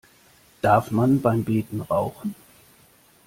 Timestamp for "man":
0.89-1.21